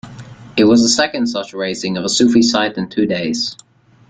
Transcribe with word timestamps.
It 0.57 0.63
was 0.63 0.81
the 0.81 0.89
second 0.89 1.27
such 1.27 1.51
razing 1.53 1.95
of 1.95 2.03
a 2.03 2.09
Sufi 2.09 2.41
site 2.41 2.75
in 2.75 2.89
two 2.89 3.05
days. 3.05 3.55